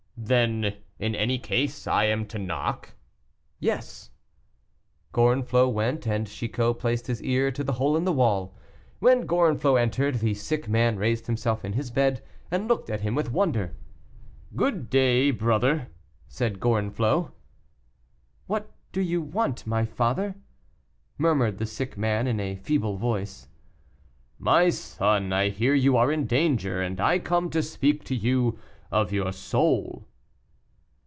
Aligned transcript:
"Then, 0.23 0.77
in 0.99 1.15
any 1.15 1.39
case 1.39 1.87
I 1.87 2.03
am 2.05 2.27
to 2.27 2.37
knock?" 2.37 2.93
"Yes." 3.59 4.11
Gorenflot 5.13 5.73
went, 5.73 6.05
and 6.07 6.27
Chicot 6.27 6.77
placed 6.77 7.07
his 7.07 7.23
ear 7.23 7.49
to 7.51 7.63
the 7.63 7.73
hole 7.73 7.97
in 7.97 8.03
the 8.05 8.13
wall. 8.13 8.55
When 8.99 9.25
Gorenflot 9.25 9.81
entered, 9.81 10.19
the 10.19 10.35
sick 10.35 10.69
man 10.69 10.97
raised 10.97 11.25
himself 11.25 11.65
in 11.65 11.73
his 11.73 11.89
bed, 11.89 12.21
and 12.51 12.67
looked 12.67 12.89
at 12.91 13.01
him 13.01 13.15
with 13.15 13.31
wonder. 13.31 13.75
"Good 14.55 14.91
day, 14.91 15.31
brother," 15.31 15.87
said 16.27 16.59
Gorenflot. 16.59 17.31
"What 18.45 18.71
do 18.91 19.01
you 19.01 19.23
want, 19.23 19.65
my 19.65 19.85
father?" 19.85 20.35
murmured 21.17 21.57
the 21.57 21.65
sick 21.65 21.97
man, 21.97 22.27
in 22.27 22.39
a 22.39 22.57
feeble 22.57 22.95
voice. 22.95 23.47
"My 24.37 24.69
son, 24.69 25.33
I 25.33 25.49
hear 25.49 25.73
you 25.73 25.97
are 25.97 26.11
in 26.11 26.27
danger, 26.27 26.79
and 26.79 27.01
I 27.01 27.17
come 27.17 27.49
to 27.49 27.63
speak 27.63 28.03
to 28.05 28.15
you 28.15 28.59
of 28.91 29.11
your 29.11 29.31
soul." 29.31 30.07